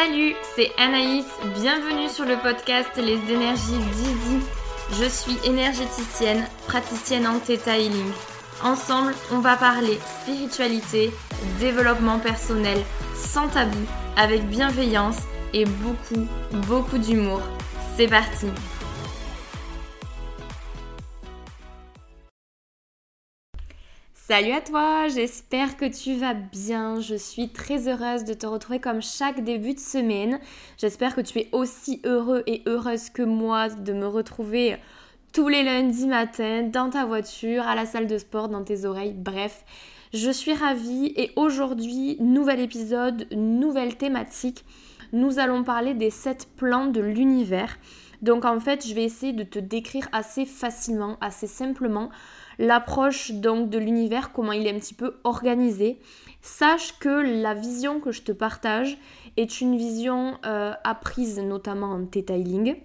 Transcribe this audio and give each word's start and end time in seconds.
Salut, 0.00 0.36
c'est 0.54 0.70
Anaïs, 0.78 1.26
bienvenue 1.56 2.08
sur 2.08 2.24
le 2.24 2.36
podcast 2.36 2.90
Les 2.98 3.18
énergies 3.34 3.78
d'Easy. 3.96 4.38
Je 4.92 5.08
suis 5.08 5.36
énergéticienne, 5.44 6.46
praticienne 6.68 7.26
en 7.26 7.40
Theta 7.40 7.76
Healing. 7.76 8.12
Ensemble, 8.62 9.12
on 9.32 9.40
va 9.40 9.56
parler 9.56 9.98
spiritualité, 10.22 11.10
développement 11.58 12.20
personnel, 12.20 12.78
sans 13.16 13.48
tabou, 13.48 13.76
avec 14.16 14.46
bienveillance 14.46 15.18
et 15.52 15.64
beaucoup, 15.64 16.28
beaucoup 16.68 16.98
d'humour. 16.98 17.40
C'est 17.96 18.06
parti 18.06 18.46
Salut 24.28 24.52
à 24.52 24.60
toi, 24.60 25.08
j'espère 25.08 25.78
que 25.78 25.86
tu 25.86 26.14
vas 26.16 26.34
bien. 26.34 27.00
Je 27.00 27.14
suis 27.14 27.48
très 27.48 27.88
heureuse 27.88 28.24
de 28.24 28.34
te 28.34 28.44
retrouver 28.46 28.78
comme 28.78 29.00
chaque 29.00 29.42
début 29.42 29.72
de 29.72 29.80
semaine. 29.80 30.38
J'espère 30.76 31.14
que 31.14 31.22
tu 31.22 31.38
es 31.38 31.48
aussi 31.52 32.02
heureux 32.04 32.42
et 32.46 32.60
heureuse 32.66 33.08
que 33.08 33.22
moi 33.22 33.70
de 33.70 33.94
me 33.94 34.06
retrouver 34.06 34.76
tous 35.32 35.48
les 35.48 35.62
lundis 35.62 36.06
matins 36.06 36.62
dans 36.62 36.90
ta 36.90 37.06
voiture, 37.06 37.66
à 37.66 37.74
la 37.74 37.86
salle 37.86 38.06
de 38.06 38.18
sport, 38.18 38.50
dans 38.50 38.64
tes 38.64 38.84
oreilles, 38.84 39.14
bref. 39.16 39.64
Je 40.12 40.30
suis 40.30 40.52
ravie 40.52 41.10
et 41.16 41.30
aujourd'hui, 41.36 42.18
nouvel 42.20 42.60
épisode, 42.60 43.26
nouvelle 43.32 43.96
thématique. 43.96 44.66
Nous 45.14 45.38
allons 45.38 45.64
parler 45.64 45.94
des 45.94 46.10
7 46.10 46.48
plans 46.54 46.88
de 46.88 47.00
l'univers. 47.00 47.78
Donc 48.20 48.44
en 48.44 48.60
fait, 48.60 48.86
je 48.86 48.94
vais 48.94 49.04
essayer 49.04 49.32
de 49.32 49.44
te 49.44 49.58
décrire 49.58 50.06
assez 50.12 50.44
facilement, 50.44 51.16
assez 51.22 51.46
simplement 51.46 52.10
l'approche 52.58 53.32
donc 53.32 53.70
de 53.70 53.78
l'univers, 53.78 54.32
comment 54.32 54.52
il 54.52 54.66
est 54.66 54.74
un 54.74 54.78
petit 54.78 54.94
peu 54.94 55.16
organisé. 55.24 55.98
Sache 56.40 56.98
que 56.98 57.08
la 57.08 57.54
vision 57.54 58.00
que 58.00 58.12
je 58.12 58.22
te 58.22 58.32
partage 58.32 58.98
est 59.36 59.60
une 59.60 59.76
vision 59.76 60.38
euh, 60.44 60.72
apprise 60.84 61.38
notamment 61.38 61.92
en 61.92 62.04
Theta 62.04 62.36
Healing, 62.36 62.76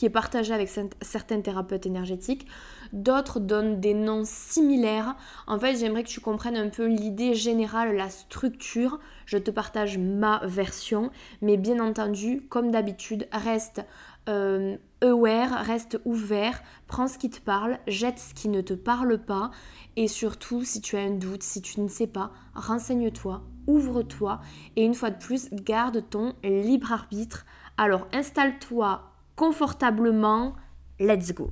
qui 0.00 0.06
est 0.06 0.08
partagée 0.08 0.54
avec 0.54 0.70
certains 1.02 1.42
thérapeutes 1.42 1.84
énergétiques. 1.84 2.46
D'autres 2.94 3.38
donnent 3.38 3.80
des 3.80 3.92
noms 3.92 4.22
similaires. 4.24 5.14
En 5.46 5.58
fait, 5.58 5.76
j'aimerais 5.76 6.04
que 6.04 6.08
tu 6.08 6.20
comprennes 6.20 6.56
un 6.56 6.70
peu 6.70 6.86
l'idée 6.86 7.34
générale, 7.34 7.94
la 7.94 8.08
structure. 8.08 8.98
Je 9.26 9.36
te 9.36 9.50
partage 9.50 9.98
ma 9.98 10.40
version, 10.46 11.10
mais 11.42 11.58
bien 11.58 11.80
entendu, 11.80 12.40
comme 12.48 12.70
d'habitude, 12.70 13.28
reste 13.30 13.82
euh, 14.30 14.78
aware, 15.02 15.66
reste 15.66 16.00
ouvert, 16.06 16.62
prends 16.86 17.06
ce 17.06 17.18
qui 17.18 17.28
te 17.28 17.40
parle, 17.42 17.78
jette 17.86 18.18
ce 18.18 18.32
qui 18.32 18.48
ne 18.48 18.62
te 18.62 18.72
parle 18.72 19.18
pas 19.18 19.50
et 19.96 20.08
surtout 20.08 20.64
si 20.64 20.80
tu 20.80 20.96
as 20.96 21.00
un 21.00 21.10
doute, 21.10 21.42
si 21.42 21.60
tu 21.60 21.78
ne 21.78 21.88
sais 21.88 22.06
pas, 22.06 22.32
renseigne-toi, 22.54 23.42
ouvre-toi 23.66 24.40
et 24.76 24.84
une 24.86 24.94
fois 24.94 25.10
de 25.10 25.18
plus, 25.18 25.50
garde 25.52 26.08
ton 26.08 26.32
libre 26.42 26.90
arbitre. 26.90 27.44
Alors 27.76 28.08
installe-toi 28.14 29.09
confortablement, 29.40 30.52
let's 30.98 31.32
go. 31.32 31.50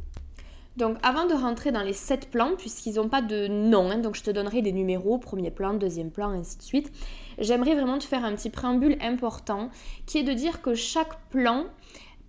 Donc 0.76 0.98
avant 1.02 1.24
de 1.24 1.32
rentrer 1.32 1.72
dans 1.72 1.80
les 1.80 1.94
7 1.94 2.30
plans, 2.30 2.54
puisqu'ils 2.54 2.96
n'ont 2.96 3.08
pas 3.08 3.22
de 3.22 3.46
nom, 3.46 3.90
hein, 3.90 3.96
donc 3.96 4.14
je 4.14 4.22
te 4.22 4.30
donnerai 4.30 4.60
des 4.60 4.72
numéros, 4.72 5.16
premier 5.16 5.50
plan, 5.50 5.72
deuxième 5.72 6.10
plan, 6.10 6.28
ainsi 6.28 6.58
de 6.58 6.62
suite, 6.62 6.92
j'aimerais 7.38 7.74
vraiment 7.74 7.96
te 7.96 8.04
faire 8.04 8.26
un 8.26 8.34
petit 8.34 8.50
préambule 8.50 8.98
important 9.00 9.70
qui 10.04 10.18
est 10.18 10.22
de 10.22 10.34
dire 10.34 10.60
que 10.60 10.74
chaque 10.74 11.18
plan 11.30 11.64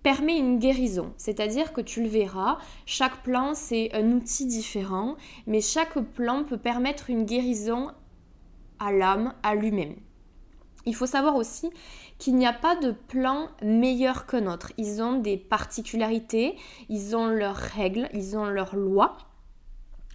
permet 0.02 0.38
une 0.38 0.58
guérison. 0.58 1.12
C'est-à-dire 1.18 1.74
que 1.74 1.82
tu 1.82 2.02
le 2.02 2.08
verras, 2.08 2.56
chaque 2.86 3.22
plan 3.22 3.52
c'est 3.52 3.90
un 3.92 4.12
outil 4.12 4.46
différent, 4.46 5.16
mais 5.46 5.60
chaque 5.60 6.00
plan 6.14 6.42
peut 6.42 6.56
permettre 6.56 7.10
une 7.10 7.26
guérison 7.26 7.90
à 8.78 8.92
l'âme, 8.92 9.34
à 9.42 9.54
lui-même. 9.54 9.96
Il 10.86 10.94
faut 10.94 11.04
savoir 11.04 11.36
aussi 11.36 11.68
qu'il 12.20 12.36
n'y 12.36 12.46
a 12.46 12.52
pas 12.52 12.76
de 12.76 12.92
plan 12.92 13.48
meilleur 13.62 14.26
que 14.26 14.36
autre. 14.46 14.72
Ils 14.76 15.02
ont 15.02 15.18
des 15.18 15.36
particularités, 15.36 16.54
ils 16.88 17.16
ont 17.16 17.26
leurs 17.26 17.56
règles, 17.56 18.08
ils 18.12 18.36
ont 18.36 18.44
leurs 18.44 18.76
lois. 18.76 19.16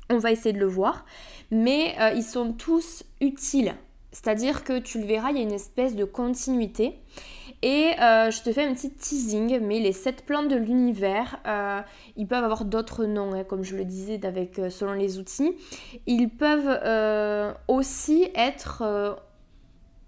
On 0.09 0.19
va 0.19 0.31
essayer 0.31 0.53
de 0.53 0.59
le 0.59 0.67
voir. 0.67 1.03
Mais 1.51 1.95
euh, 1.99 2.11
ils 2.11 2.23
sont 2.23 2.53
tous 2.53 3.03
utiles. 3.19 3.73
C'est-à-dire 4.11 4.63
que 4.63 4.79
tu 4.79 4.99
le 4.99 5.05
verras, 5.05 5.31
il 5.31 5.37
y 5.37 5.39
a 5.39 5.43
une 5.43 5.51
espèce 5.51 5.95
de 5.95 6.05
continuité. 6.05 6.99
Et 7.61 7.91
euh, 7.99 8.29
je 8.29 8.43
te 8.43 8.53
fais 8.53 8.63
un 8.63 8.73
petit 8.73 8.91
teasing, 8.91 9.59
mais 9.59 9.79
les 9.79 9.91
sept 9.91 10.25
plans 10.25 10.43
de 10.43 10.55
l'univers, 10.55 11.39
euh, 11.47 11.81
ils 12.15 12.27
peuvent 12.27 12.43
avoir 12.43 12.65
d'autres 12.65 13.05
noms, 13.05 13.33
hein, 13.33 13.43
comme 13.43 13.63
je 13.63 13.75
le 13.75 13.83
disais, 13.83 14.23
avec, 14.25 14.61
selon 14.69 14.93
les 14.93 15.17
outils. 15.17 15.53
Ils 16.05 16.29
peuvent 16.29 17.55
aussi 17.67 18.29
être, 18.35 18.83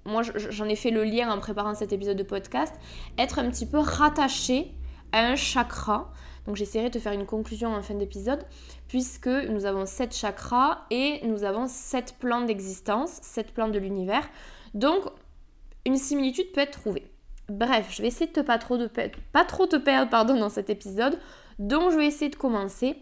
moi 0.08 0.24
j'en 0.24 0.66
ai 0.66 0.76
fait 0.76 0.90
le 0.90 1.04
lien 1.04 1.30
en 1.30 1.38
préparant 1.40 1.76
cet 1.76 1.94
épisode 1.94 2.18
de 2.18 2.24
podcast, 2.24 2.74
être 3.18 3.40
un 3.40 3.50
petit 3.50 3.66
peu 3.66 3.78
rattachés 3.78 4.72
à 5.12 5.20
un 5.20 5.36
chakra. 5.36 6.12
Donc 6.46 6.56
j'essaierai 6.56 6.90
de 6.90 6.98
faire 6.98 7.12
une 7.12 7.26
conclusion 7.26 7.76
en 7.76 7.82
fin 7.82 7.94
d'épisode, 7.94 8.46
puisque 8.88 9.28
nous 9.28 9.66
avons 9.66 9.86
sept 9.86 10.16
chakras 10.16 10.86
et 10.90 11.20
nous 11.28 11.44
avons 11.44 11.68
sept 11.68 12.16
plans 12.20 12.42
d'existence, 12.42 13.20
sept 13.22 13.54
plans 13.54 13.68
de 13.68 13.80
l'univers. 13.80 14.28
Donc 14.74 15.04
une 15.86 15.98
similitude 15.98 16.52
peut 16.54 16.62
être 16.62 16.80
trouvée. 16.80 17.12
Bref, 17.50 17.88
je 17.92 18.02
vais 18.02 18.08
essayer 18.08 18.28
de 18.28 18.34
te 18.34 18.40
pas 18.40 18.58
trop, 18.58 18.78
de, 18.78 18.90
pas 19.32 19.46
trop 19.46 19.68
te 19.68 19.76
perdre 19.76 20.10
pardon, 20.10 20.38
dans 20.38 20.50
cet 20.50 20.70
épisode. 20.70 21.20
Donc 21.60 21.92
je 21.92 21.98
vais 21.98 22.08
essayer 22.08 22.32
de 22.32 22.36
commencer. 22.36 22.96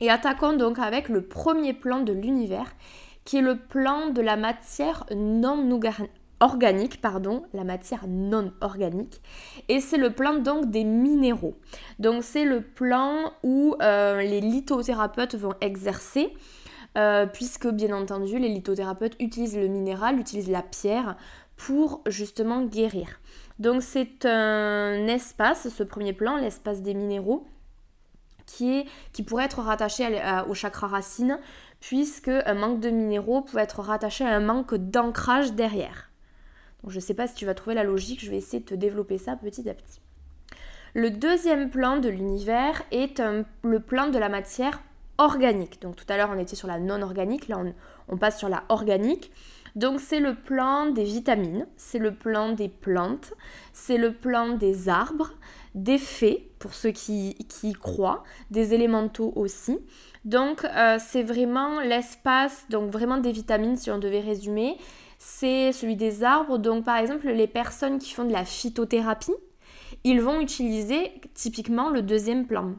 Et 0.00 0.10
attaquons 0.10 0.52
donc 0.52 0.78
avec 0.78 1.08
le 1.08 1.26
premier 1.26 1.72
plan 1.72 2.00
de 2.00 2.12
l'univers, 2.12 2.74
qui 3.26 3.38
est 3.38 3.42
le 3.42 3.58
plan 3.58 4.08
de 4.08 4.22
la 4.22 4.36
matière 4.36 5.04
non 5.14 5.68
organique, 6.40 7.00
pardon, 7.00 7.42
la 7.52 7.64
matière 7.64 8.06
non 8.06 8.52
organique. 8.60 9.20
Et 9.68 9.80
c'est 9.80 9.98
le 9.98 10.10
plan 10.10 10.34
donc 10.34 10.70
des 10.70 10.84
minéraux. 10.84 11.56
Donc 11.98 12.22
c'est 12.22 12.44
le 12.44 12.62
plan 12.62 13.32
où 13.42 13.74
euh, 13.82 14.22
les 14.22 14.40
lithothérapeutes 14.40 15.34
vont 15.34 15.54
exercer. 15.60 16.32
Euh, 16.96 17.26
puisque 17.26 17.68
bien 17.68 17.94
entendu 17.94 18.38
les 18.38 18.48
lithothérapeutes 18.48 19.16
utilisent 19.20 19.58
le 19.58 19.68
minéral, 19.68 20.18
utilisent 20.18 20.48
la 20.48 20.62
pierre 20.62 21.18
pour 21.56 22.00
justement 22.06 22.62
guérir. 22.62 23.20
Donc 23.58 23.82
c'est 23.82 24.24
un 24.24 25.06
espace, 25.06 25.68
ce 25.68 25.82
premier 25.82 26.14
plan, 26.14 26.36
l'espace 26.36 26.80
des 26.80 26.94
minéraux, 26.94 27.46
qui, 28.46 28.86
pourrait 29.26 29.44
être 29.44 29.60
rattaché 29.60 30.06
au 30.48 30.54
chakra 30.54 30.86
racine, 30.86 31.38
puisque 31.80 32.28
un 32.28 32.54
manque 32.54 32.80
de 32.80 32.90
minéraux 32.90 33.42
peut 33.42 33.58
être 33.58 33.80
rattaché 33.80 34.24
à 34.24 34.34
un 34.34 34.40
manque 34.40 34.74
d'ancrage 34.74 35.52
derrière. 35.52 36.10
Donc 36.82 36.90
je 36.90 36.96
ne 36.96 37.02
sais 37.02 37.14
pas 37.14 37.26
si 37.26 37.34
tu 37.34 37.46
vas 37.46 37.54
trouver 37.54 37.74
la 37.74 37.84
logique, 37.84 38.24
je 38.24 38.30
vais 38.30 38.36
essayer 38.38 38.60
de 38.60 38.68
te 38.68 38.74
développer 38.74 39.18
ça 39.18 39.36
petit 39.36 39.68
à 39.68 39.74
petit. 39.74 40.00
Le 40.94 41.10
deuxième 41.10 41.68
plan 41.68 41.98
de 41.98 42.08
l'univers 42.08 42.82
est 42.90 43.22
le 43.62 43.80
plan 43.80 44.08
de 44.08 44.18
la 44.18 44.28
matière 44.28 44.82
organique. 45.18 45.80
Donc 45.82 45.96
tout 45.96 46.06
à 46.08 46.16
l'heure 46.16 46.30
on 46.32 46.38
était 46.38 46.56
sur 46.56 46.68
la 46.68 46.78
non 46.78 47.02
organique, 47.02 47.48
là 47.48 47.62
on 48.08 48.16
passe 48.16 48.38
sur 48.38 48.48
la 48.48 48.64
organique. 48.68 49.30
Donc 49.76 50.00
c'est 50.00 50.20
le 50.20 50.34
plan 50.34 50.86
des 50.86 51.04
vitamines, 51.04 51.66
c'est 51.76 51.98
le 51.98 52.14
plan 52.14 52.52
des 52.52 52.68
plantes, 52.70 53.34
c'est 53.74 53.98
le 53.98 54.14
plan 54.14 54.56
des 54.56 54.88
arbres, 54.88 55.32
des 55.74 55.98
fées, 55.98 56.50
pour 56.58 56.72
ceux 56.72 56.92
qui, 56.92 57.34
qui 57.46 57.70
y 57.70 57.72
croient, 57.74 58.24
des 58.50 58.72
élémentaux 58.72 59.34
aussi. 59.36 59.78
Donc 60.26 60.64
euh, 60.64 60.98
c'est 60.98 61.22
vraiment 61.22 61.80
l'espace, 61.80 62.66
donc 62.68 62.90
vraiment 62.90 63.18
des 63.18 63.30
vitamines 63.30 63.76
si 63.76 63.92
on 63.92 63.98
devait 63.98 64.20
résumer, 64.20 64.76
c'est 65.18 65.70
celui 65.70 65.94
des 65.94 66.24
arbres. 66.24 66.58
Donc 66.58 66.84
par 66.84 66.96
exemple 66.96 67.28
les 67.28 67.46
personnes 67.46 67.98
qui 67.98 68.12
font 68.12 68.24
de 68.24 68.32
la 68.32 68.44
phytothérapie, 68.44 69.36
ils 70.02 70.20
vont 70.20 70.40
utiliser 70.40 71.12
typiquement 71.32 71.88
le 71.90 72.02
deuxième 72.02 72.44
plan 72.46 72.74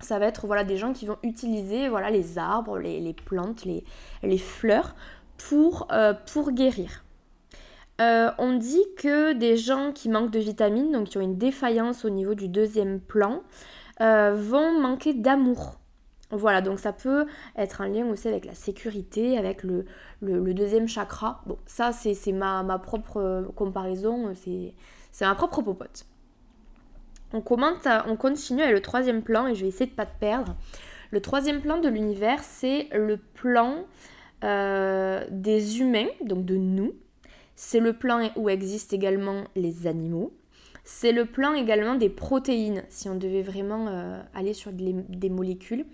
ça 0.00 0.18
va 0.18 0.26
être 0.26 0.48
voilà, 0.48 0.64
des 0.64 0.76
gens 0.78 0.92
qui 0.92 1.06
vont 1.06 1.18
utiliser 1.22 1.88
voilà, 1.88 2.10
les 2.10 2.36
arbres, 2.36 2.76
les, 2.76 3.14
plantes, 3.24 3.64
les, 3.64 3.84
les, 4.24 4.38
fleurs 4.38 4.96
pour, 5.38 5.86
euh, 5.92 6.12
pour 6.32 6.50
guérir. 6.50 7.04
Euh, 8.00 8.32
on 8.38 8.54
dit 8.54 8.82
que 8.96 9.32
des 9.32 9.56
gens 9.56 9.92
qui 9.92 10.08
manquent 10.08 10.32
de 10.32 10.40
vitamines, 10.40 10.90
donc 10.90 11.10
qui 11.10 11.18
ont 11.18 11.20
une 11.20 11.38
défaillance 11.38 12.04
au 12.04 12.10
niveau 12.10 12.34
du 12.34 12.48
deuxième 12.48 12.98
plan, 12.98 13.44
vont 14.00 14.80
manquer 14.80 15.14
d'amour. 15.14 15.78
Voilà, 16.32 16.62
donc 16.62 16.80
ça 16.80 16.92
peut 16.92 17.26
être 17.56 17.82
un 17.82 17.88
lien 17.88 18.06
aussi 18.06 18.26
avec 18.26 18.46
la 18.46 18.54
sécurité, 18.54 19.36
avec 19.36 19.62
le, 19.62 19.84
deuxième 20.22 20.88
chakra. 20.88 21.42
Bon, 21.46 21.58
ça 21.66 21.92
c'est 21.92 22.32
ma, 22.32 22.62
ma, 22.62 22.78
propre 22.78 23.46
comparaison, 23.54 24.32
c'est 24.34 24.74
ma 25.20 25.34
propre 25.34 25.62
popote. 25.62 26.06
On, 27.34 27.42
commence 27.42 27.86
on 28.06 28.16
continue 28.16 28.62
avec 28.62 28.74
le 28.74 28.82
troisième 28.82 29.22
plan 29.22 29.46
et 29.46 29.54
je 29.54 29.62
vais 29.62 29.68
essayer 29.68 29.86
de 29.86 29.94
pas 29.94 30.06
te 30.06 30.18
perdre. 30.18 30.56
Le 31.10 31.20
troisième 31.20 31.60
plan 31.60 31.78
de 31.78 31.88
l'univers, 31.88 32.42
c'est 32.42 32.88
le 32.94 33.18
plan 33.18 33.84
euh, 34.44 35.26
des 35.30 35.80
humains, 35.80 36.08
donc 36.24 36.46
de 36.46 36.56
nous. 36.56 36.94
C'est 37.54 37.80
le 37.80 37.92
plan 37.92 38.30
où 38.36 38.48
existent 38.48 38.96
également 38.96 39.44
les 39.54 39.86
animaux. 39.86 40.32
C'est 40.84 41.12
le 41.12 41.26
plan 41.26 41.52
également 41.52 41.94
des 41.94 42.08
protéines, 42.08 42.82
si 42.88 43.08
on 43.08 43.14
devait 43.14 43.42
vraiment 43.42 43.86
euh, 43.88 44.20
aller 44.34 44.52
sur 44.52 44.72
des, 44.72 45.30
molécules. 45.30 45.84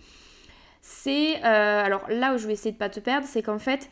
C'est, 0.90 1.44
euh, 1.44 1.84
alors 1.84 2.08
là 2.08 2.34
où 2.34 2.38
je 2.38 2.46
vais 2.46 2.54
essayer 2.54 2.72
de 2.72 2.78
pas 2.78 2.88
te 2.88 2.98
perdre, 2.98 3.26
c'est 3.26 3.42
qu'en 3.42 3.58
fait, 3.58 3.90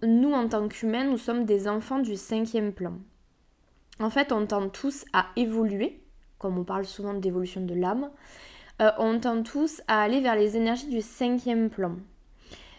nous 0.00 0.32
en 0.32 0.48
tant 0.48 0.68
qu'humains, 0.68 1.02
nous 1.02 1.18
sommes 1.18 1.44
des 1.44 1.66
enfants 1.66 1.98
du 1.98 2.14
cinquième 2.14 2.72
plan. 2.72 2.94
en 3.98 4.10
fait, 4.10 4.30
on 4.30 4.46
tend 4.46 4.68
tous 4.68 5.04
à 5.12 5.26
évoluer, 5.34 6.04
comme 6.38 6.56
on 6.56 6.62
parle 6.62 6.84
souvent 6.84 7.14
d'évolution 7.14 7.62
de 7.62 7.74
l'âme, 7.74 8.10
euh, 8.80 8.92
on 8.98 9.18
tend 9.18 9.42
tous 9.42 9.82
à 9.88 10.02
aller 10.02 10.20
vers 10.20 10.36
les 10.36 10.56
énergies 10.56 10.88
du 10.88 11.00
cinquième 11.00 11.68
plan. 11.68 11.96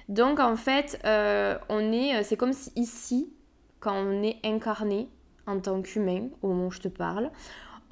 Donc 0.08 0.40
en 0.40 0.56
fait, 0.56 0.98
euh, 1.04 1.58
on 1.68 1.92
est, 1.92 2.24
c'est 2.24 2.38
comme 2.38 2.54
si 2.54 2.72
ici, 2.78 3.34
quand 3.82 3.96
on 3.96 4.24
est 4.24 4.38
incarné 4.46 5.10
en 5.46 5.60
tant 5.60 5.82
qu'humain, 5.82 6.30
au 6.42 6.48
moment 6.48 6.68
où 6.68 6.72
je 6.72 6.80
te 6.80 6.88
parle, 6.88 7.32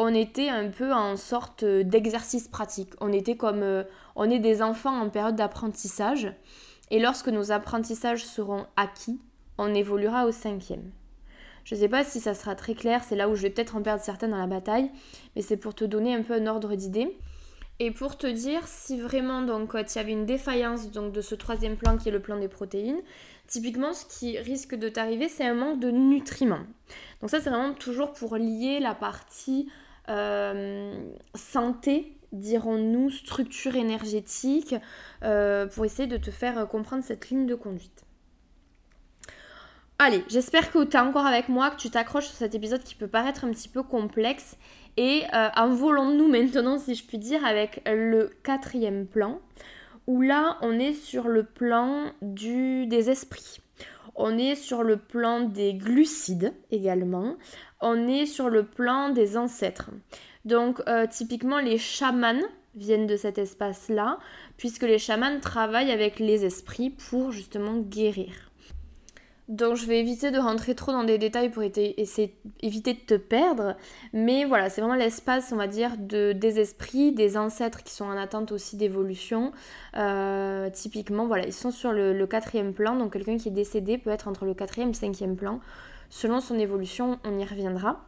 on 0.01 0.16
était 0.16 0.48
un 0.48 0.69
peu 0.69 0.94
en 0.94 1.18
sorte 1.18 1.66
d'exercice 1.66 2.48
pratique. 2.48 2.94
On 3.01 3.12
était 3.12 3.36
comme, 3.36 3.84
on 4.16 4.30
est 4.30 4.40
des 4.40 4.62
enfants 4.62 4.98
en 4.98 5.10
période 5.10 5.36
d'apprentissage. 5.36 6.34
Et 6.90 7.00
lorsque 7.00 7.28
nos 7.28 7.51
apprentissages 7.51 8.25
seront 8.25 8.66
acquis, 8.78 9.19
on 9.57 9.75
évoluera 9.75 10.25
au 10.25 10.31
cinquième. 10.31 10.90
Je 11.66 11.75
ne 11.75 11.81
sais 11.81 11.90
pas 11.90 12.06
si 12.06 12.22
ça 12.22 12.34
sera 12.34 12.56
très 12.56 12.75
clair, 12.75 13.04
c'est 13.04 13.18
là 13.18 13.28
où 13.28 13.36
je 13.36 13.42
vais 13.42 13.50
peut-être 13.50 13.75
en 13.75 13.81
perdre 13.81 14.01
certains 14.01 14.30
dans 14.30 14.38
la 14.38 14.48
bataille, 14.48 14.90
mais 15.36 15.42
c'est 15.42 15.57
pour 15.57 15.75
te 15.75 15.84
donner 15.84 16.16
un 16.16 16.24
peu 16.24 16.34
un 16.34 16.48
ordre 16.48 16.75
d'idée. 16.75 17.18
Et 17.80 17.92
pour 17.92 18.18
te 18.18 18.28
dire 18.28 18.68
si 18.68 19.00
vraiment 19.00 19.42
donc 19.42 19.72
il 19.74 19.95
y 19.95 20.00
avait 20.00 20.12
une 20.13 20.25
défaillance 20.25 20.92
donc 20.92 21.12
de 21.12 21.22
ce 21.22 21.36
troisième 21.36 21.75
plan 21.75 21.98
qui 21.98 22.07
est 22.07 22.12
le 22.12 22.22
plan 22.22 22.40
des 22.40 22.48
protéines, 22.48 23.02
typiquement 23.48 23.94
ce 23.94 24.06
qui 24.06 24.38
risque 24.38 24.75
de 24.75 24.88
t'arriver 24.88 25.28
c'est 25.30 25.45
un 25.45 25.54
manque 25.54 25.80
de 25.80 25.92
nutriments. 25.92 26.66
Donc 27.22 27.30
ça 27.30 27.40
c'est 27.40 27.50
vraiment 27.50 27.74
toujours 27.74 28.13
pour 28.13 28.38
lier 28.38 28.80
la 28.80 28.95
partie 28.95 29.69
euh, 30.09 31.11
santé 31.35 32.15
dirons-nous, 32.31 33.09
structure 33.09 33.75
énergétique, 33.75 34.75
euh, 35.23 35.65
pour 35.67 35.85
essayer 35.85 36.07
de 36.07 36.17
te 36.17 36.31
faire 36.31 36.67
comprendre 36.67 37.03
cette 37.03 37.29
ligne 37.29 37.45
de 37.45 37.56
conduite. 37.56 38.06
Allez, 39.97 40.23
j'espère 40.29 40.71
que 40.71 40.83
tu 40.85 40.95
es 40.95 41.00
encore 41.00 41.25
avec 41.25 41.50
moi, 41.50 41.71
que 41.71 41.75
tu 41.75 41.89
t'accroches 41.89 42.27
sur 42.27 42.35
cet 42.35 42.56
épisode 42.56 42.83
qui 42.83 42.95
peut 42.95 43.07
paraître 43.07 43.44
un 43.44 43.50
petit 43.50 43.67
peu 43.67 43.83
complexe. 43.83 44.57
Et 44.95 45.23
euh, 45.33 45.50
envolons-nous 45.57 46.29
maintenant, 46.29 46.77
si 46.77 46.95
je 46.95 47.03
puis 47.03 47.17
dire, 47.17 47.45
avec 47.45 47.81
le 47.85 48.29
quatrième 48.44 49.06
plan, 49.07 49.39
où 50.07 50.21
là, 50.21 50.57
on 50.61 50.79
est 50.79 50.94
sur 50.94 51.27
le 51.27 51.44
plan 51.44 52.11
du, 52.21 52.88
des 52.88 53.09
esprits. 53.09 53.59
On 54.15 54.38
est 54.38 54.56
sur 54.56 54.83
le 54.83 54.97
plan 54.97 55.41
des 55.41 55.73
glucides 55.73 56.53
également. 56.71 57.35
On 57.81 58.07
est 58.07 58.25
sur 58.25 58.50
le 58.50 58.65
plan 58.65 59.09
des 59.09 59.38
ancêtres. 59.38 59.91
Donc 60.45 60.81
euh, 60.88 61.07
typiquement 61.07 61.59
les 61.59 61.77
chamans 61.77 62.41
viennent 62.75 63.07
de 63.07 63.17
cet 63.17 63.38
espace-là, 63.38 64.19
puisque 64.57 64.83
les 64.83 65.00
chamans 65.00 65.39
travaillent 65.39 65.91
avec 65.91 66.19
les 66.19 66.45
esprits 66.45 66.89
pour 66.89 67.31
justement 67.31 67.77
guérir. 67.77 68.49
Donc 69.50 69.75
je 69.78 69.86
vais 69.88 70.00
éviter 70.00 70.30
de 70.30 70.38
rentrer 70.38 70.75
trop 70.75 70.92
dans 70.92 71.04
des 71.04 71.18
détails 71.18 71.50
pour 71.50 71.63
éviter 71.63 72.34
de 72.62 73.00
te 73.00 73.16
perdre, 73.16 73.75
mais 74.13 74.46
voilà, 74.46 74.69
c'est 74.69 74.80
vraiment 74.80 74.96
l'espace, 74.96 75.51
on 75.51 75.56
va 75.56 75.66
dire, 75.66 75.98
de, 75.98 76.34
des 76.34 76.60
esprits, 76.60 77.12
des 77.12 77.36
ancêtres 77.36 77.84
qui 77.84 77.92
sont 77.92 78.06
en 78.06 78.16
attente 78.16 78.51
aussi 78.51 78.78
d'évolution. 78.78 79.51
Euh, 79.98 80.69
typiquement, 80.69 81.25
voilà, 81.25 81.48
ils 81.48 81.54
sont 81.54 81.72
sur 81.72 81.92
le, 81.92 82.13
le 82.13 82.28
quatrième 82.28 82.74
plan, 82.74 82.96
donc 82.96 83.13
quelqu'un 83.13 83.38
qui 83.38 83.48
est 83.48 83.51
décédé 83.51 83.98
peut 83.98 84.12
être 84.12 84.28
entre 84.28 84.46
le 84.46 84.54
quatrième 84.54 84.92
et 84.92 84.94
cinquième 84.94 85.36
plan. 85.36 85.60
Selon 86.12 86.42
son 86.42 86.60
évolution, 86.60 87.18
on 87.24 87.40
y 87.40 87.44
reviendra. 87.44 88.06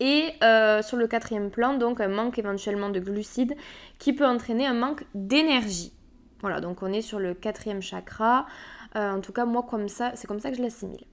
Et 0.00 0.32
euh, 0.42 0.82
sur 0.82 0.98
le 0.98 1.06
quatrième 1.06 1.50
plan, 1.50 1.74
donc 1.74 2.00
un 2.00 2.08
manque 2.08 2.38
éventuellement 2.38 2.90
de 2.90 3.00
glucides 3.00 3.56
qui 3.98 4.12
peut 4.12 4.26
entraîner 4.26 4.66
un 4.66 4.74
manque 4.74 5.04
d'énergie. 5.14 5.92
Voilà, 6.40 6.60
donc 6.60 6.82
on 6.82 6.92
est 6.92 7.02
sur 7.02 7.18
le 7.18 7.34
quatrième 7.34 7.82
chakra. 7.82 8.46
Euh, 8.96 9.12
en 9.12 9.20
tout 9.20 9.32
cas, 9.32 9.44
moi, 9.44 9.64
comme 9.68 9.88
ça, 9.88 10.12
c'est 10.14 10.26
comme 10.26 10.40
ça 10.40 10.50
que 10.50 10.56
je 10.56 10.62
l'assimile. 10.62 11.04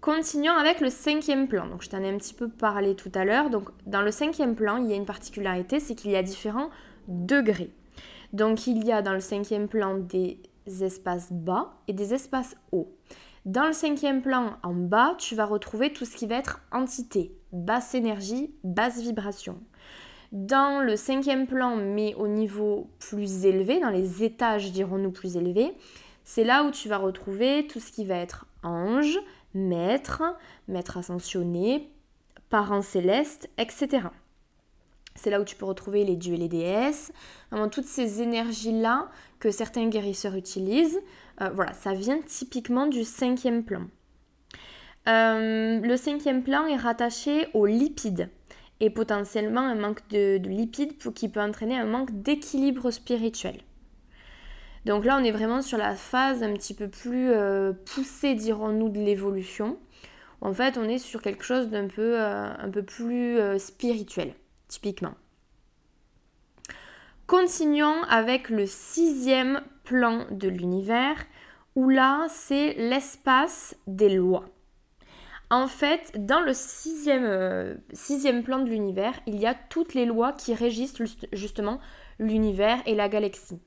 Continuons 0.00 0.54
avec 0.54 0.80
le 0.80 0.88
cinquième 0.88 1.46
plan. 1.46 1.66
Donc, 1.66 1.82
je 1.82 1.90
t'en 1.90 2.02
ai 2.02 2.08
un 2.08 2.16
petit 2.16 2.34
peu 2.34 2.48
parlé 2.48 2.96
tout 2.96 3.12
à 3.14 3.24
l'heure. 3.24 3.50
Donc, 3.50 3.68
dans 3.86 4.02
le 4.02 4.10
cinquième 4.10 4.54
plan, 4.54 4.78
il 4.78 4.88
y 4.88 4.92
a 4.92 4.96
une 4.96 5.04
particularité, 5.04 5.78
c'est 5.80 5.94
qu'il 5.94 6.10
y 6.10 6.16
a 6.16 6.22
différents 6.22 6.70
degrés. 7.08 7.70
Donc, 8.32 8.66
il 8.66 8.84
y 8.84 8.92
a 8.92 9.02
dans 9.02 9.12
le 9.12 9.20
cinquième 9.20 9.68
plan 9.68 9.98
des 9.98 10.40
espaces 10.80 11.32
bas 11.32 11.74
et 11.88 11.92
des 11.92 12.14
espaces 12.14 12.56
hauts. 12.72 12.96
Dans 13.46 13.66
le 13.66 13.72
cinquième 13.72 14.20
plan, 14.20 14.58
en 14.62 14.74
bas, 14.74 15.14
tu 15.18 15.34
vas 15.34 15.46
retrouver 15.46 15.92
tout 15.92 16.04
ce 16.04 16.14
qui 16.14 16.26
va 16.26 16.36
être 16.36 16.60
entité, 16.72 17.34
basse 17.52 17.94
énergie, 17.94 18.54
basse 18.64 19.00
vibration. 19.00 19.58
Dans 20.32 20.84
le 20.84 20.94
cinquième 20.94 21.46
plan, 21.46 21.74
mais 21.74 22.14
au 22.14 22.28
niveau 22.28 22.90
plus 22.98 23.46
élevé, 23.46 23.80
dans 23.80 23.90
les 23.90 24.22
étages 24.22 24.72
dirons-nous 24.72 25.10
plus 25.10 25.36
élevés, 25.36 25.72
c'est 26.32 26.44
là 26.44 26.62
où 26.62 26.70
tu 26.70 26.88
vas 26.88 26.98
retrouver 26.98 27.66
tout 27.66 27.80
ce 27.80 27.90
qui 27.90 28.04
va 28.04 28.14
être 28.14 28.46
ange, 28.62 29.18
maître, 29.52 30.22
maître 30.68 30.96
ascensionné, 30.96 31.90
parents 32.50 32.82
célestes, 32.82 33.50
etc. 33.58 34.06
C'est 35.16 35.30
là 35.30 35.40
où 35.40 35.44
tu 35.44 35.56
peux 35.56 35.64
retrouver 35.64 36.04
les 36.04 36.14
dieux 36.14 36.34
et 36.34 36.36
les 36.36 36.46
déesses, 36.46 37.12
vraiment 37.50 37.68
toutes 37.68 37.86
ces 37.86 38.22
énergies-là 38.22 39.08
que 39.40 39.50
certains 39.50 39.88
guérisseurs 39.88 40.36
utilisent 40.36 41.00
euh, 41.42 41.50
voilà, 41.52 41.72
ça 41.72 41.94
vient 41.94 42.20
typiquement 42.24 42.86
du 42.86 43.02
cinquième 43.02 43.64
plan. 43.64 43.82
Euh, 45.08 45.80
le 45.80 45.96
cinquième 45.96 46.44
plan 46.44 46.64
est 46.68 46.76
rattaché 46.76 47.48
aux 47.54 47.66
lipides 47.66 48.28
et 48.78 48.90
potentiellement 48.90 49.62
un 49.62 49.74
manque 49.74 50.08
de, 50.10 50.36
lipides 50.36 50.96
qui 51.12 51.28
peut 51.28 51.40
entraîner 51.40 51.76
un 51.76 51.86
manque 51.86 52.12
d'équilibre 52.22 52.92
spirituel. 52.92 53.56
Donc 54.86 55.04
là, 55.04 55.18
on 55.20 55.24
est 55.24 55.30
vraiment 55.30 55.62
sur 55.62 55.78
la 55.78 55.94
phase 55.94 56.42
un 56.42 56.52
petit 56.54 56.74
peu 56.74 56.88
plus 56.88 57.30
euh, 57.30 57.72
poussée, 57.94 58.34
dirons-nous, 58.34 58.88
de 58.88 58.98
l'évolution. 58.98 59.78
En 60.40 60.54
fait, 60.54 60.78
on 60.78 60.84
est 60.84 60.98
sur 60.98 61.20
quelque 61.20 61.44
chose 61.44 61.68
d'un 61.68 61.86
peu, 61.86 62.18
un 62.18 62.70
peu 62.72 62.82
plus 62.82 63.38
spirituel, 63.58 64.32
typiquement. 64.68 65.12
Continuons 67.26 68.02
avec 68.08 68.48
le 68.48 68.64
sixième 68.64 69.60
plan 69.84 70.26
de 70.30 70.48
l'univers, 70.48 71.26
où 71.76 71.88
là, 71.88 72.26
c'est 72.28 72.74
l'espace 72.74 73.76
des 73.86 74.08
lois. 74.08 74.46
En 75.50 75.66
fait, 75.66 76.12
dans 76.16 76.40
le 76.40 76.52
sixième, 76.54 77.24
euh, 77.24 77.74
sixième 77.92 78.44
plan 78.44 78.60
de 78.60 78.68
l'univers, 78.68 79.14
il 79.26 79.38
y 79.38 79.46
a 79.46 79.54
toutes 79.54 79.94
les 79.94 80.06
lois 80.06 80.32
qui 80.32 80.54
régissent 80.54 80.96
justement 81.32 81.80
l'univers 82.18 82.80
et 82.86 82.94
la 82.94 83.08
galaxie. 83.08 83.60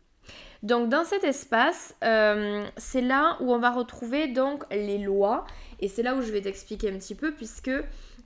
Donc 0.61 0.89
dans 0.89 1.03
cet 1.03 1.23
espace, 1.23 1.95
euh, 2.03 2.65
c'est 2.77 3.01
là 3.01 3.37
où 3.41 3.53
on 3.53 3.59
va 3.59 3.71
retrouver 3.71 4.27
donc 4.27 4.63
les 4.71 4.97
lois, 4.97 5.45
et 5.79 5.88
c'est 5.88 6.03
là 6.03 6.15
où 6.15 6.21
je 6.21 6.31
vais 6.31 6.41
t'expliquer 6.41 6.89
un 6.89 6.98
petit 6.98 7.15
peu, 7.15 7.33
puisque 7.33 7.71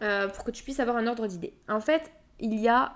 euh, 0.02 0.28
pour 0.28 0.44
que 0.44 0.52
tu 0.52 0.64
puisses 0.64 0.80
avoir 0.80 0.98
un 0.98 1.08
ordre 1.08 1.26
d'idée. 1.26 1.54
En 1.68 1.80
fait, 1.80 2.12
il 2.40 2.54
y 2.60 2.68
a 2.68 2.96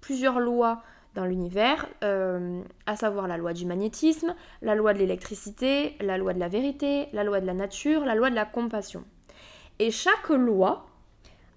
plusieurs 0.00 0.40
lois 0.40 0.82
dans 1.14 1.24
l'univers, 1.24 1.86
euh, 2.02 2.62
à 2.86 2.96
savoir 2.96 3.28
la 3.28 3.36
loi 3.36 3.52
du 3.52 3.66
magnétisme, 3.66 4.34
la 4.62 4.74
loi 4.74 4.94
de 4.94 4.98
l'électricité, 4.98 5.96
la 6.00 6.18
loi 6.18 6.34
de 6.34 6.40
la 6.40 6.48
vérité, 6.48 7.08
la 7.12 7.24
loi 7.24 7.40
de 7.40 7.46
la 7.46 7.54
nature, 7.54 8.04
la 8.04 8.14
loi 8.14 8.30
de 8.30 8.34
la 8.34 8.44
compassion. 8.44 9.04
Et 9.78 9.90
chaque 9.90 10.28
loi 10.28 10.86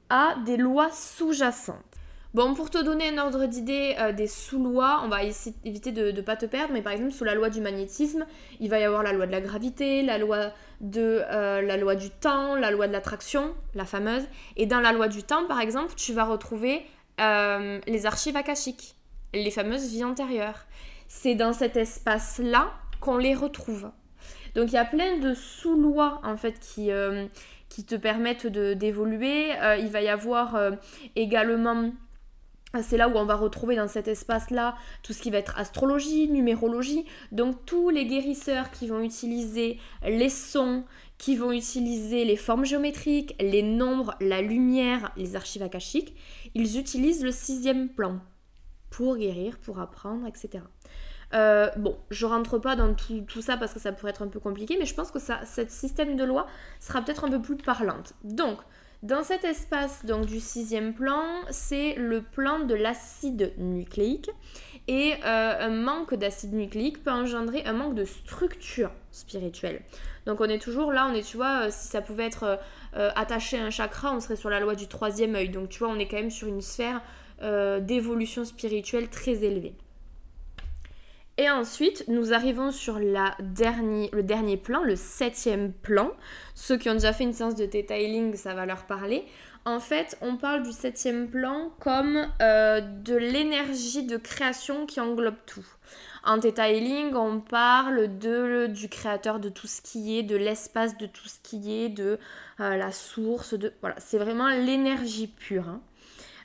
a 0.09 0.35
des 0.45 0.57
lois 0.57 0.89
sous-jacentes. 0.91 1.96
Bon, 2.33 2.53
pour 2.53 2.69
te 2.69 2.83
donner 2.83 3.09
un 3.09 3.17
ordre 3.17 3.45
d'idée 3.45 3.95
euh, 3.99 4.11
des 4.11 4.27
sous-lois, 4.27 5.01
on 5.03 5.07
va 5.07 5.23
éviter 5.23 5.91
de 5.91 6.11
ne 6.11 6.21
pas 6.21 6.35
te 6.35 6.45
perdre, 6.45 6.73
mais 6.73 6.81
par 6.81 6.93
exemple, 6.93 7.11
sous 7.11 7.23
la 7.23 7.33
loi 7.33 7.49
du 7.49 7.61
magnétisme, 7.61 8.25
il 8.59 8.69
va 8.69 8.79
y 8.79 8.83
avoir 8.83 9.01
la 9.01 9.13
loi 9.13 9.25
de 9.25 9.31
la 9.31 9.41
gravité, 9.41 10.03
la 10.03 10.17
loi, 10.17 10.51
de, 10.81 11.23
euh, 11.31 11.61
la 11.61 11.77
loi 11.77 11.95
du 11.95 12.09
temps, 12.09 12.55
la 12.55 12.69
loi 12.71 12.87
de 12.87 12.93
l'attraction, 12.93 13.55
la 13.75 13.85
fameuse. 13.85 14.27
Et 14.55 14.65
dans 14.65 14.81
la 14.81 14.91
loi 14.91 15.07
du 15.07 15.23
temps, 15.23 15.45
par 15.47 15.61
exemple, 15.61 15.93
tu 15.95 16.13
vas 16.13 16.25
retrouver 16.25 16.85
les 17.19 18.05
archives 18.05 18.37
akashiques 18.37 18.97
les 19.33 19.51
fameuses 19.51 19.89
vies 19.91 20.03
antérieures. 20.03 20.65
C'est 21.07 21.35
dans 21.35 21.53
cet 21.53 21.77
espace-là 21.77 22.71
qu'on 22.99 23.17
les 23.17 23.35
retrouve. 23.35 23.91
Donc 24.55 24.69
il 24.69 24.73
y 24.73 24.77
a 24.77 24.85
plein 24.85 25.17
de 25.17 25.33
sous-lois 25.33 26.19
en 26.23 26.37
fait 26.37 26.59
qui, 26.59 26.91
euh, 26.91 27.27
qui 27.69 27.83
te 27.85 27.95
permettent 27.95 28.47
d'évoluer. 28.47 29.51
Euh, 29.61 29.77
il 29.77 29.89
va 29.89 30.01
y 30.01 30.09
avoir 30.09 30.55
euh, 30.55 30.71
également 31.15 31.91
c'est 32.81 32.97
là 32.97 33.07
où 33.07 33.15
on 33.15 33.25
va 33.25 33.35
retrouver 33.35 33.75
dans 33.75 33.87
cet 33.87 34.07
espace-là 34.07 34.75
tout 35.03 35.13
ce 35.13 35.21
qui 35.21 35.31
va 35.31 35.37
être 35.37 35.57
astrologie, 35.57 36.27
numérologie. 36.27 37.05
Donc 37.31 37.65
tous 37.65 37.89
les 37.89 38.05
guérisseurs 38.05 38.71
qui 38.71 38.87
vont 38.87 39.01
utiliser 39.01 39.79
les 40.05 40.29
sons, 40.29 40.83
qui 41.17 41.35
vont 41.35 41.51
utiliser 41.51 42.25
les 42.25 42.35
formes 42.35 42.65
géométriques, 42.65 43.35
les 43.39 43.63
nombres, 43.63 44.15
la 44.19 44.41
lumière, 44.41 45.11
les 45.17 45.35
archives 45.35 45.63
akashiques, 45.63 46.15
ils 46.55 46.77
utilisent 46.77 47.23
le 47.23 47.31
sixième 47.31 47.89
plan 47.89 48.19
pour 48.89 49.17
guérir, 49.17 49.57
pour 49.59 49.79
apprendre, 49.79 50.27
etc. 50.27 50.63
Euh, 51.33 51.69
bon, 51.77 51.97
je 52.09 52.25
rentre 52.25 52.57
pas 52.57 52.75
dans 52.75 52.93
tout, 52.93 53.41
ça 53.41 53.57
parce 53.57 53.73
que 53.73 53.79
ça 53.79 53.91
pourrait 53.91 54.11
être 54.11 54.21
un 54.21 54.27
peu 54.27 54.39
compliqué, 54.39 54.77
mais 54.79 54.85
je 54.85 54.93
pense 54.93 55.11
que 55.11 55.19
ce 55.19 55.65
système 55.67 56.15
de 56.15 56.23
loi 56.23 56.47
sera 56.79 57.01
peut-être 57.01 57.25
un 57.25 57.29
peu 57.29 57.41
plus 57.41 57.57
parlante. 57.57 58.13
Donc, 58.23 58.59
Dans 59.03 59.23
cet 59.23 59.45
espace 59.45 60.05
donc 60.05 60.25
du 60.25 60.39
sixième 60.39 60.93
plan, 60.93 61.23
c'est 61.51 61.93
le 61.95 62.23
plan 62.23 62.61
de 62.61 62.73
l'acide 62.73 63.53
nucléique. 63.59 64.31
Et 64.87 65.13
euh, 65.23 65.67
un 65.67 65.69
manque 65.69 66.15
d'acide 66.15 66.53
nucléique 66.53 67.03
peut 67.03 67.11
engendrer 67.11 67.63
un 67.65 67.73
manque 67.73 67.93
de 67.93 68.05
structure 68.05 68.89
spirituelle. 69.11 69.81
Donc 70.25 70.41
on 70.41 70.45
est 70.45 70.57
toujours 70.57 70.91
là, 70.91 71.07
on 71.11 71.13
est, 71.13 71.21
tu 71.21 71.37
vois, 71.37 71.65
euh, 71.65 71.67
si 71.69 71.89
ça 71.89 72.01
pouvait 72.01 72.25
être 72.25 72.59
euh, 72.95 73.11
attaché 73.15 73.59
à 73.59 73.65
un 73.65 73.69
chakra, 73.69 74.15
on 74.15 74.19
serait 74.19 74.35
sur 74.35 74.49
la 74.49 74.59
loi 74.59 74.73
du 74.73 74.87
troisième 74.87 75.35
œil. 75.35 75.49
Donc 75.49 75.69
tu 75.69 75.79
vois, 75.79 75.89
on 75.89 75.99
est 75.99 76.07
quand 76.07 76.17
même 76.17 76.31
sur 76.31 76.47
une 76.47 76.61
sphère 76.61 77.01
d'évolution 77.81 78.45
spirituelle 78.45 79.09
très 79.09 79.43
élevée. 79.43 79.75
Et 81.39 81.51
ensuite, 81.51 82.03
nous 82.07 82.33
arrivons 82.33 82.71
sur 82.71 82.97
le 82.97 83.13
dernier 83.41 84.57
plan, 84.57 84.83
le 84.83 84.95
septième 84.95 85.71
plan. 85.71 86.11
Ceux 86.55 86.77
qui 86.77 86.89
ont 86.89 86.93
déjà 86.93 87.13
fait 87.13 87.25
une 87.25 87.33
séance 87.33 87.53
de 87.53 87.67
detailing, 87.67 88.35
ça 88.35 88.55
va 88.55 88.65
leur 88.65 88.85
parler. 88.85 89.23
En 89.63 89.79
fait, 89.79 90.17
on 90.21 90.37
parle 90.37 90.63
du 90.63 90.71
septième 90.71 91.29
plan 91.29 91.71
comme 91.79 92.27
euh, 92.41 92.81
de 92.81 93.15
l'énergie 93.15 94.03
de 94.03 94.17
création 94.17 94.87
qui 94.87 94.99
englobe 94.99 95.35
tout. 95.45 95.65
En 96.23 96.37
detailing, 96.37 97.13
on 97.13 97.39
parle 97.39 98.17
de, 98.17 98.65
du 98.67 98.89
créateur 98.89 99.39
de 99.39 99.49
tout 99.49 99.67
ce 99.67 99.81
qui 99.81 100.17
est, 100.17 100.23
de 100.23 100.35
l'espace 100.35 100.97
de 100.97 101.05
tout 101.05 101.27
ce 101.27 101.37
qui 101.43 101.83
est, 101.83 101.89
de 101.89 102.17
euh, 102.61 102.77
la 102.77 102.91
source, 102.91 103.53
voilà, 103.81 103.95
c'est 103.99 104.17
vraiment 104.17 104.47
l'énergie 104.47 105.27
pure. 105.27 105.67
Hein. 105.69 105.81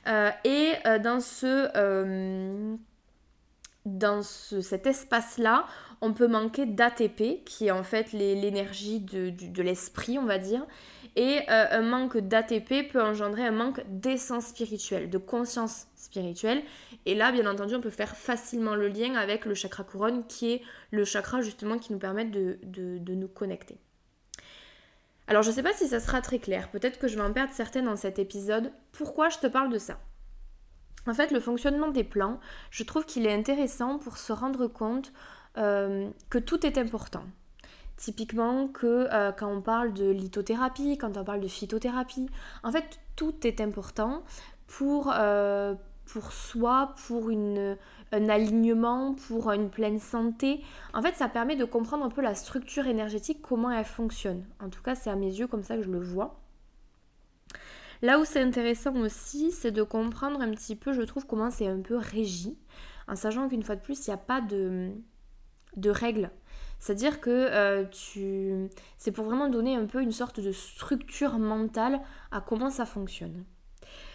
Euh, 0.07 0.29
et 0.43 0.99
dans 0.99 1.19
ce 1.19 1.69
dans 3.85 4.21
cet 4.23 4.87
espace-là, 4.87 5.65
on 6.01 6.13
peut 6.13 6.27
manquer 6.27 6.65
d'ATP, 6.65 7.43
qui 7.45 7.67
est 7.67 7.71
en 7.71 7.83
fait 7.83 8.11
l'énergie 8.11 8.99
de, 8.99 9.61
l'esprit, 9.61 10.17
on 10.17 10.25
va 10.25 10.37
dire. 10.37 10.65
Et 11.15 11.39
euh, 11.49 11.65
un 11.69 11.81
manque 11.81 12.17
d'ATP 12.17 12.89
peut 12.91 13.01
engendrer 13.01 13.45
un 13.45 13.51
manque 13.51 13.81
d'essence 13.87 14.47
spirituelle, 14.47 15.09
de 15.09 15.17
conscience 15.17 15.87
spirituelle. 15.95 16.63
Et 17.05 17.13
là, 17.13 17.31
bien 17.31 17.49
entendu, 17.49 17.75
on 17.75 17.81
peut 17.81 17.89
faire 17.89 18.15
facilement 18.15 18.75
le 18.75 18.87
lien 18.87 19.15
avec 19.15 19.45
le 19.45 19.53
chakra 19.53 19.83
couronne, 19.83 20.25
qui 20.27 20.53
est 20.53 20.61
le 20.91 21.05
chakra 21.05 21.41
justement 21.41 21.77
qui 21.77 21.93
nous 21.93 21.99
permet 21.99 22.25
de, 22.25 22.59
de 22.63 23.13
nous 23.13 23.27
connecter. 23.27 23.77
Alors, 25.27 25.43
je 25.43 25.49
ne 25.49 25.55
sais 25.55 25.63
pas 25.63 25.73
si 25.73 25.87
ça 25.87 25.99
sera 25.99 26.21
très 26.21 26.39
clair. 26.39 26.69
Peut-être 26.69 26.99
que 26.99 27.07
je 27.07 27.15
vais 27.15 27.21
en 27.21 27.31
perdre 27.31 27.53
certaines 27.53 27.85
dans 27.85 27.95
cet 27.95 28.19
épisode. 28.19 28.71
Pourquoi 28.91 29.29
je 29.29 29.37
te 29.37 29.47
parle 29.47 29.71
de 29.71 29.77
ça? 29.77 29.99
En 31.07 31.13
fait, 31.13 31.31
le 31.31 31.39
fonctionnement 31.39 31.89
des 31.89 32.03
plans, 32.03 32.39
je 32.71 32.83
trouve 32.83 33.05
qu'il 33.05 33.25
est 33.25 33.33
intéressant 33.33 33.97
pour 33.97 34.17
se 34.17 34.31
rendre 34.31 34.67
compte 34.67 35.11
euh, 35.57 36.09
que 36.29 36.37
tout 36.37 36.65
est 36.65 36.77
important. 36.77 37.23
Typiquement 37.97 38.67
que 38.67 39.07
euh, 39.13 39.31
quand 39.31 39.47
on 39.47 39.61
parle 39.61 39.93
de 39.93 40.09
lithothérapie, 40.09 40.97
quand 40.97 41.15
on 41.15 41.23
parle 41.23 41.41
de 41.41 41.47
phytothérapie, 41.47 42.27
en 42.63 42.71
fait 42.71 42.99
tout 43.15 43.35
est 43.45 43.61
important 43.61 44.23
pour, 44.65 45.11
euh, 45.13 45.75
pour 46.05 46.31
soi, 46.31 46.95
pour 47.05 47.29
une, 47.29 47.77
un 48.11 48.29
alignement, 48.29 49.13
pour 49.27 49.51
une 49.51 49.69
pleine 49.69 49.99
santé. 49.99 50.61
En 50.95 51.03
fait 51.03 51.13
ça 51.13 51.29
permet 51.29 51.55
de 51.55 51.65
comprendre 51.65 52.03
un 52.03 52.09
peu 52.09 52.21
la 52.21 52.33
structure 52.33 52.87
énergétique, 52.87 53.41
comment 53.43 53.69
elle 53.69 53.85
fonctionne. 53.85 54.43
En 54.59 54.69
tout 54.69 54.81
cas 54.81 54.95
c'est 54.95 55.11
à 55.11 55.15
mes 55.15 55.31
yeux 55.31 55.47
comme 55.47 55.63
ça 55.63 55.75
que 55.75 55.83
je 55.83 55.91
le 55.91 56.01
vois. 56.01 56.42
Là 58.03 58.19
où 58.19 58.25
c'est 58.25 58.41
intéressant 58.41 58.97
aussi, 58.97 59.51
c'est 59.53 59.71
de 59.71 59.81
comprendre 59.81 60.41
un 60.41 60.51
petit 60.51 60.75
peu, 60.75 60.91
je 60.91 61.01
trouve, 61.03 61.25
comment 61.25 61.49
c'est 61.49 61.67
un 61.67 61.79
peu 61.79 61.95
régi, 61.95 62.57
en 63.07 63.15
sachant 63.15 63.47
qu'une 63.47 63.63
fois 63.63 63.77
de 63.77 63.81
plus, 63.81 64.05
il 64.05 64.09
n'y 64.09 64.13
a 64.13 64.17
pas 64.17 64.41
de, 64.41 64.91
de 65.77 65.89
règles. 65.89 66.29
C'est-à-dire 66.79 67.21
que 67.21 67.29
euh, 67.29 67.85
tu... 67.85 68.67
c'est 68.97 69.13
pour 69.13 69.23
vraiment 69.23 69.47
donner 69.47 69.77
un 69.77 69.85
peu 69.85 70.01
une 70.01 70.11
sorte 70.11 70.41
de 70.41 70.51
structure 70.51 71.39
mentale 71.39 72.01
à 72.31 72.41
comment 72.41 72.69
ça 72.69 72.85
fonctionne. 72.85 73.45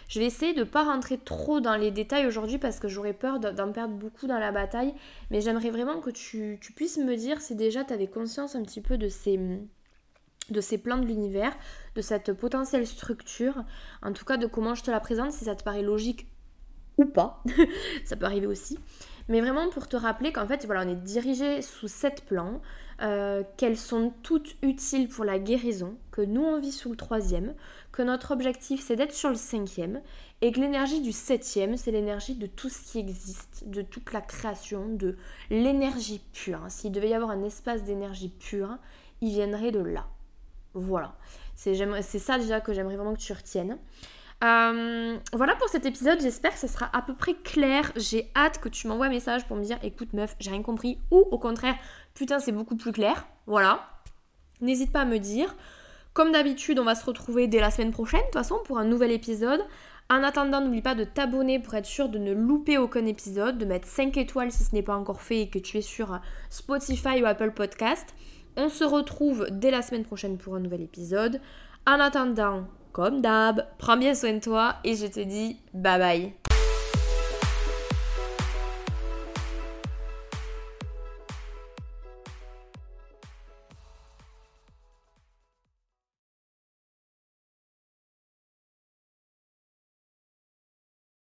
Je 0.07 0.19
vais 0.19 0.27
essayer 0.27 0.53
de 0.53 0.59
ne 0.59 0.65
pas 0.65 0.83
rentrer 0.83 1.17
trop 1.17 1.59
dans 1.59 1.75
les 1.75 1.89
détails 1.89 2.27
aujourd'hui 2.27 2.59
parce 2.59 2.79
que 2.79 2.87
j'aurais 2.87 3.13
peur 3.13 3.39
d'en 3.39 3.71
perdre 3.71 3.95
beaucoup 3.95 4.27
dans 4.27 4.37
la 4.37 4.51
bataille, 4.51 4.93
mais 5.31 5.41
j'aimerais 5.41 5.71
vraiment 5.71 5.99
que 5.99 6.11
tu, 6.11 6.59
tu 6.61 6.73
puisses 6.73 6.99
me 6.99 7.15
dire 7.15 7.41
si 7.41 7.55
déjà 7.55 7.83
tu 7.83 7.93
avais 7.93 8.07
conscience 8.07 8.53
un 8.53 8.61
petit 8.61 8.81
peu 8.81 8.99
de 8.99 9.07
ces, 9.07 9.39
de 10.51 10.61
ces 10.61 10.77
plans 10.77 10.97
de 10.97 11.05
l'univers, 11.05 11.55
de 11.95 12.01
cette 12.01 12.33
potentielle 12.33 12.87
structure, 12.87 13.63
en 14.01 14.13
tout 14.13 14.25
cas 14.25 14.37
de 14.37 14.47
comment 14.47 14.75
je 14.75 14.83
te 14.83 14.91
la 14.91 14.99
présente, 14.99 15.31
si 15.31 15.45
ça 15.45 15.55
te 15.55 15.63
paraît 15.63 15.81
logique 15.81 16.27
ou 16.97 17.05
pas, 17.05 17.43
ça 18.05 18.15
peut 18.15 18.25
arriver 18.25 18.47
aussi. 18.47 18.77
Mais 19.29 19.41
vraiment 19.41 19.69
pour 19.69 19.87
te 19.87 19.95
rappeler 19.95 20.33
qu'en 20.33 20.47
fait, 20.47 20.65
voilà, 20.65 20.83
on 20.85 20.89
est 20.89 20.95
dirigé 20.95 21.61
sous 21.61 21.87
sept 21.87 22.25
plans, 22.25 22.61
euh, 23.01 23.43
qu'elles 23.57 23.77
sont 23.77 24.11
toutes 24.23 24.55
utiles 24.63 25.07
pour 25.07 25.23
la 25.23 25.39
guérison, 25.39 25.97
que 26.11 26.21
nous 26.21 26.41
on 26.41 26.59
vit 26.59 26.71
sous 26.71 26.89
le 26.89 26.97
troisième, 26.97 27.53
que 27.91 28.01
notre 28.01 28.31
objectif 28.31 28.83
c'est 28.83 28.95
d'être 28.95 29.13
sur 29.13 29.29
le 29.29 29.35
cinquième, 29.35 30.01
et 30.41 30.51
que 30.51 30.59
l'énergie 30.59 31.01
du 31.01 31.11
septième, 31.11 31.77
c'est 31.77 31.91
l'énergie 31.91 32.35
de 32.35 32.47
tout 32.47 32.69
ce 32.69 32.81
qui 32.81 32.99
existe, 32.99 33.63
de 33.67 33.83
toute 33.83 34.13
la 34.13 34.21
création, 34.21 34.87
de 34.89 35.15
l'énergie 35.49 36.21
pure. 36.33 36.65
S'il 36.69 36.91
devait 36.91 37.09
y 37.09 37.13
avoir 37.13 37.31
un 37.31 37.43
espace 37.43 37.83
d'énergie 37.83 38.29
pure, 38.29 38.77
il 39.21 39.29
viendrait 39.29 39.71
de 39.71 39.79
là. 39.79 40.07
Voilà. 40.73 41.15
C'est 41.55 42.19
ça 42.19 42.37
déjà 42.37 42.61
que 42.61 42.73
j'aimerais 42.73 42.95
vraiment 42.95 43.13
que 43.13 43.19
tu 43.19 43.33
retiennes. 43.33 43.77
Euh, 44.41 45.17
voilà 45.33 45.55
pour 45.55 45.67
cet 45.67 45.85
épisode, 45.85 46.21
j'espère 46.21 46.53
que 46.53 46.59
ce 46.59 46.67
sera 46.67 46.89
à 46.93 47.01
peu 47.01 47.13
près 47.13 47.33
clair. 47.33 47.91
J'ai 47.97 48.31
hâte 48.35 48.59
que 48.59 48.69
tu 48.69 48.87
m'envoies 48.87 49.07
un 49.07 49.09
message 49.09 49.45
pour 49.45 49.57
me 49.57 49.63
dire 49.63 49.77
écoute 49.83 50.13
meuf, 50.13 50.35
j'ai 50.39 50.51
rien 50.51 50.61
compris 50.61 50.97
ou 51.11 51.27
au 51.31 51.37
contraire, 51.37 51.75
putain, 52.13 52.39
c'est 52.39 52.53
beaucoup 52.53 52.77
plus 52.77 52.93
clair. 52.93 53.27
Voilà. 53.47 53.89
N'hésite 54.61 54.91
pas 54.91 55.01
à 55.01 55.05
me 55.05 55.19
dire. 55.19 55.55
Comme 56.13 56.31
d'habitude, 56.31 56.79
on 56.79 56.83
va 56.83 56.95
se 56.95 57.05
retrouver 57.05 57.47
dès 57.47 57.59
la 57.59 57.71
semaine 57.71 57.91
prochaine, 57.91 58.21
de 58.21 58.25
toute 58.25 58.33
façon, 58.33 58.59
pour 58.65 58.77
un 58.77 58.85
nouvel 58.85 59.11
épisode. 59.11 59.61
En 60.09 60.23
attendant, 60.23 60.59
n'oublie 60.59 60.81
pas 60.81 60.95
de 60.95 61.03
t'abonner 61.03 61.59
pour 61.59 61.75
être 61.75 61.85
sûr 61.85 62.09
de 62.09 62.17
ne 62.17 62.33
louper 62.33 62.77
aucun 62.77 63.05
épisode, 63.05 63.57
de 63.57 63.65
mettre 63.65 63.87
5 63.87 64.17
étoiles 64.17 64.51
si 64.51 64.63
ce 64.63 64.73
n'est 64.73 64.81
pas 64.81 64.95
encore 64.95 65.21
fait 65.21 65.41
et 65.41 65.49
que 65.49 65.59
tu 65.59 65.77
es 65.77 65.81
sur 65.81 66.19
Spotify 66.49 67.21
ou 67.21 67.25
Apple 67.25 67.51
Podcast. 67.51 68.15
On 68.61 68.67
se 68.67 68.83
retrouve 68.83 69.47
dès 69.51 69.71
la 69.71 69.81
semaine 69.81 70.03
prochaine 70.03 70.37
pour 70.37 70.55
un 70.55 70.59
nouvel 70.59 70.81
épisode. 70.81 71.39
En 71.87 71.97
attendant, 72.01 72.65
comme 72.91 73.21
d'hab, 73.21 73.65
prends 73.77 73.95
bien 73.95 74.13
soin 74.13 74.33
de 74.33 74.39
toi 74.39 74.75
et 74.83 74.97
je 74.97 75.07
te 75.07 75.21
dis 75.21 75.61
bye 75.73 75.97
bye. 75.97 76.48